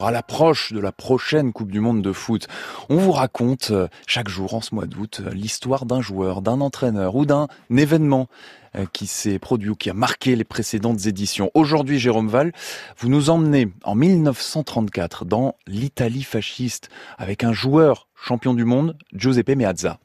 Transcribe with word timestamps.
À 0.00 0.10
l'approche 0.10 0.72
de 0.72 0.80
la 0.80 0.90
prochaine 0.90 1.52
Coupe 1.52 1.70
du 1.70 1.78
Monde 1.78 2.02
de 2.02 2.12
foot, 2.12 2.48
on 2.88 2.96
vous 2.96 3.12
raconte 3.12 3.70
euh, 3.70 3.86
chaque 4.08 4.28
jour 4.28 4.54
en 4.54 4.60
ce 4.60 4.74
mois 4.74 4.86
d'août 4.86 5.20
euh, 5.24 5.30
l'histoire 5.30 5.86
d'un 5.86 6.00
joueur, 6.00 6.42
d'un 6.42 6.60
entraîneur 6.60 7.14
ou 7.14 7.26
d'un 7.26 7.46
événement 7.70 8.26
euh, 8.74 8.86
qui 8.92 9.06
s'est 9.06 9.38
produit 9.38 9.70
ou 9.70 9.76
qui 9.76 9.88
a 9.88 9.94
marqué 9.94 10.34
les 10.34 10.42
précédentes 10.42 11.06
éditions. 11.06 11.52
Aujourd'hui, 11.54 12.00
Jérôme 12.00 12.28
Val, 12.28 12.52
vous 12.98 13.08
nous 13.08 13.30
emmenez 13.30 13.68
en 13.84 13.94
1934 13.94 15.24
dans 15.24 15.54
l'Italie 15.68 16.24
fasciste 16.24 16.88
avec 17.18 17.44
un 17.44 17.52
joueur 17.52 18.08
champion 18.16 18.52
du 18.52 18.64
monde, 18.64 18.96
Giuseppe 19.12 19.54
Meazza. 19.54 20.00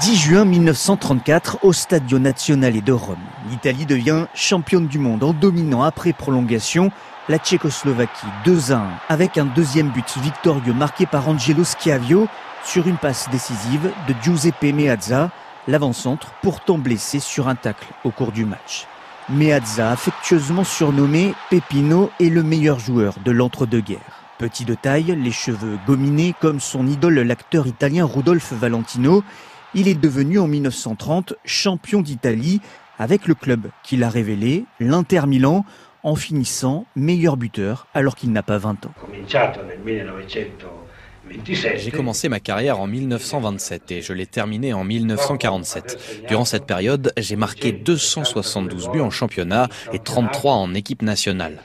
10 0.00 0.16
juin 0.16 0.44
1934 0.44 1.58
au 1.62 1.72
Stadio 1.72 2.18
Nazionale 2.18 2.82
de 2.82 2.92
Rome. 2.92 3.16
L'Italie 3.48 3.86
devient 3.86 4.26
championne 4.34 4.86
du 4.86 4.98
monde 4.98 5.22
en 5.22 5.32
dominant 5.32 5.82
après 5.82 6.12
prolongation 6.12 6.90
la 7.28 7.38
Tchécoslovaquie 7.38 8.26
2 8.44 8.72
à 8.72 8.76
1 8.76 8.82
avec 9.08 9.38
un 9.38 9.44
deuxième 9.44 9.88
but 9.90 10.18
victorieux 10.18 10.74
marqué 10.74 11.06
par 11.06 11.28
Angelo 11.28 11.64
Schiavio 11.64 12.26
sur 12.64 12.86
une 12.86 12.96
passe 12.96 13.28
décisive 13.30 13.90
de 14.08 14.14
Giuseppe 14.20 14.74
Meazza, 14.74 15.30
l'avant-centre 15.68 16.28
pourtant 16.42 16.78
blessé 16.78 17.20
sur 17.20 17.48
un 17.48 17.54
tacle 17.54 17.86
au 18.04 18.10
cours 18.10 18.32
du 18.32 18.44
match. 18.44 18.86
Meazza, 19.30 19.90
affectueusement 19.90 20.64
surnommé 20.64 21.34
Pepino, 21.50 22.10
est 22.20 22.30
le 22.30 22.42
meilleur 22.42 22.78
joueur 22.78 23.14
de 23.24 23.30
l'entre-deux-guerres. 23.30 24.22
Petit 24.38 24.64
de 24.64 24.74
taille, 24.74 25.16
les 25.16 25.32
cheveux 25.32 25.78
gominés 25.86 26.34
comme 26.40 26.60
son 26.60 26.86
idole 26.86 27.20
l'acteur 27.20 27.66
italien 27.66 28.04
Rudolf 28.04 28.52
Valentino, 28.52 29.24
il 29.74 29.88
est 29.88 29.94
devenu 29.94 30.38
en 30.38 30.46
1930 30.46 31.34
champion 31.44 32.02
d'Italie 32.02 32.60
avec 32.98 33.26
le 33.26 33.34
club 33.34 33.68
qu'il 33.82 34.02
a 34.02 34.08
révélé, 34.08 34.64
l'Inter 34.80 35.22
Milan, 35.26 35.64
en 36.02 36.14
finissant 36.14 36.86
meilleur 36.96 37.36
buteur 37.36 37.86
alors 37.94 38.16
qu'il 38.16 38.32
n'a 38.32 38.42
pas 38.42 38.58
20 38.58 38.86
ans. 38.86 38.94
J'ai 41.76 41.90
commencé 41.90 42.28
ma 42.28 42.40
carrière 42.40 42.80
en 42.80 42.86
1927 42.86 43.90
et 43.92 44.02
je 44.02 44.12
l'ai 44.12 44.26
terminée 44.26 44.72
en 44.72 44.84
1947. 44.84 46.24
Durant 46.28 46.44
cette 46.44 46.64
période, 46.64 47.12
j'ai 47.18 47.36
marqué 47.36 47.72
272 47.72 48.88
buts 48.90 49.00
en 49.00 49.10
championnat 49.10 49.68
et 49.92 49.98
33 49.98 50.54
en 50.54 50.74
équipe 50.74 51.02
nationale. 51.02 51.60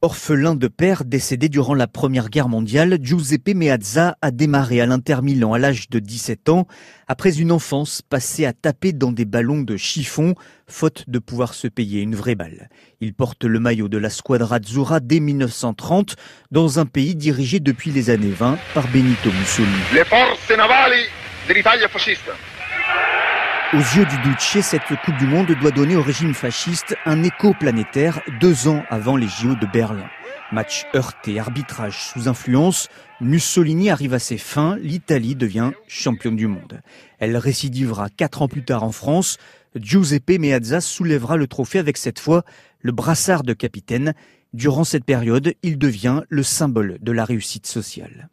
Orphelin 0.00 0.54
de 0.54 0.68
père 0.68 1.04
décédé 1.04 1.48
durant 1.48 1.74
la 1.74 1.88
Première 1.88 2.28
Guerre 2.28 2.48
mondiale, 2.48 2.98
Giuseppe 3.02 3.52
Meazza 3.52 4.16
a 4.22 4.30
démarré 4.30 4.80
à 4.80 4.86
l'Inter 4.86 5.22
Milan 5.22 5.54
à 5.54 5.58
l'âge 5.58 5.90
de 5.90 5.98
17 5.98 6.50
ans, 6.50 6.68
après 7.08 7.40
une 7.40 7.50
enfance 7.50 8.00
passée 8.00 8.46
à 8.46 8.52
taper 8.52 8.92
dans 8.92 9.10
des 9.10 9.24
ballons 9.24 9.62
de 9.62 9.76
chiffon, 9.76 10.36
faute 10.68 11.02
de 11.08 11.18
pouvoir 11.18 11.52
se 11.52 11.66
payer 11.66 12.00
une 12.00 12.14
vraie 12.14 12.36
balle. 12.36 12.68
Il 13.00 13.12
porte 13.12 13.42
le 13.42 13.58
maillot 13.58 13.88
de 13.88 13.98
la 13.98 14.08
Squadra 14.08 14.56
Azzurra 14.56 15.00
dès 15.00 15.18
1930, 15.18 16.14
dans 16.52 16.78
un 16.78 16.86
pays 16.86 17.16
dirigé 17.16 17.58
depuis 17.58 17.90
les 17.90 18.10
années 18.10 18.30
20 18.30 18.56
par 18.74 18.86
Benito 18.92 19.32
Mussolini. 19.32 19.74
Les 19.92 20.04
forces 20.04 20.48
navali 20.56 21.02
de 21.48 21.54
l'Italia 21.54 21.88
fasciste. 21.88 22.30
Aux 23.74 23.76
yeux 23.76 24.06
du 24.06 24.16
Duce, 24.22 24.64
cette 24.64 24.80
Coupe 25.04 25.18
du 25.18 25.26
Monde 25.26 25.54
doit 25.60 25.70
donner 25.70 25.94
au 25.94 26.02
régime 26.02 26.32
fasciste 26.32 26.96
un 27.04 27.22
écho 27.22 27.52
planétaire 27.52 28.22
deux 28.40 28.66
ans 28.66 28.82
avant 28.88 29.14
les 29.14 29.28
JO 29.28 29.56
de 29.56 29.66
Berlin. 29.66 30.08
Match 30.52 30.86
heurté, 30.94 31.38
arbitrage 31.38 31.98
sous 31.98 32.28
influence, 32.28 32.88
Mussolini 33.20 33.90
arrive 33.90 34.14
à 34.14 34.18
ses 34.18 34.38
fins, 34.38 34.78
l'Italie 34.80 35.34
devient 35.34 35.72
championne 35.86 36.36
du 36.36 36.46
monde. 36.46 36.80
Elle 37.18 37.36
récidivera 37.36 38.08
quatre 38.08 38.40
ans 38.40 38.48
plus 38.48 38.64
tard 38.64 38.84
en 38.84 38.92
France. 38.92 39.36
Giuseppe 39.76 40.38
Meazza 40.38 40.80
soulèvera 40.80 41.36
le 41.36 41.46
trophée 41.46 41.78
avec 41.78 41.98
cette 41.98 42.20
fois 42.20 42.44
le 42.80 42.92
brassard 42.92 43.42
de 43.42 43.52
capitaine. 43.52 44.14
Durant 44.58 44.82
cette 44.82 45.04
période, 45.04 45.54
il 45.62 45.78
devient 45.78 46.22
le 46.28 46.42
symbole 46.42 46.98
de 47.00 47.12
la 47.12 47.24
réussite 47.24 47.68
sociale. 47.68 48.28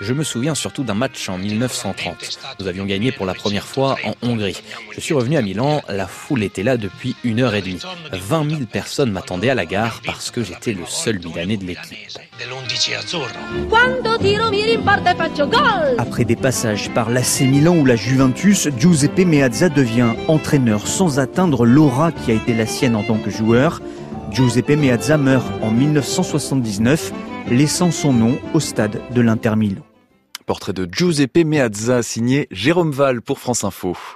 Je 0.00 0.12
me 0.12 0.22
souviens 0.22 0.54
surtout 0.54 0.84
d'un 0.84 0.94
match 0.94 1.28
en 1.28 1.36
1930. 1.36 2.38
Nous 2.60 2.68
avions 2.68 2.86
gagné 2.86 3.10
pour 3.10 3.26
la 3.26 3.34
première 3.34 3.66
fois 3.66 3.96
en 4.04 4.14
Hongrie. 4.22 4.62
Je 4.92 5.00
suis 5.00 5.12
revenu 5.12 5.36
à 5.36 5.42
Milan, 5.42 5.82
la 5.88 6.06
foule 6.06 6.44
était 6.44 6.62
là 6.62 6.76
depuis 6.76 7.16
une 7.24 7.40
heure 7.40 7.56
et 7.56 7.62
demie. 7.62 7.80
20 8.12 8.48
000 8.48 8.60
personnes 8.72 9.10
m'attendaient 9.10 9.50
à 9.50 9.56
la 9.56 9.66
gare 9.66 10.00
parce 10.06 10.30
que 10.30 10.44
j'étais 10.44 10.74
le 10.74 10.86
seul 10.86 11.18
Milanais 11.18 11.56
de 11.56 11.64
l'équipe. 11.64 11.98
Après 15.98 16.24
des 16.24 16.36
passages 16.36 16.90
par 16.90 17.10
l'AC 17.10 17.40
Milan 17.40 17.76
ou 17.76 17.84
la 17.84 17.96
Juventus, 17.96 18.68
Giuseppe 18.78 19.26
Meazza 19.26 19.70
devient 19.70 20.12
entraîneur 20.28 20.86
sans 20.86 21.18
atteindre 21.18 21.66
l'aura 21.66 22.12
qui 22.12 22.30
a 22.30 22.34
été 22.34 22.54
la 22.54 22.66
sienne 22.66 22.94
en 22.94 23.02
tant 23.02 23.18
que 23.18 23.30
joueur. 23.30 23.82
Giuseppe 24.34 24.70
Meazza 24.70 25.16
meurt 25.16 25.46
en 25.62 25.70
1979, 25.70 27.12
laissant 27.50 27.92
son 27.92 28.12
nom 28.12 28.36
au 28.52 28.58
stade 28.58 29.00
de 29.14 29.20
l'Inter 29.20 29.54
Milan. 29.54 29.82
Portrait 30.44 30.72
de 30.72 30.88
Giuseppe 30.90 31.44
Meazza 31.44 32.02
signé 32.02 32.48
Jérôme 32.50 32.90
Val 32.90 33.22
pour 33.22 33.38
France 33.38 33.62
Info. 33.62 33.96